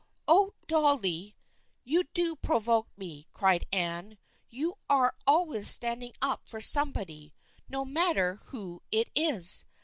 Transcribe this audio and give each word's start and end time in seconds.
"Oh, 0.27 0.55
Dolly, 0.65 1.35
you 1.83 2.05
do 2.05 2.35
provoke 2.35 2.87
me!" 2.97 3.27
cried 3.33 3.67
Anne. 3.71 4.17
"You 4.49 4.73
are 4.89 5.13
always 5.27 5.69
standing 5.69 6.15
up 6.23 6.49
for 6.49 6.59
somebody, 6.59 7.35
no 7.69 7.85
matter 7.85 8.37
who 8.47 8.81
it 8.91 9.11
is. 9.13 9.67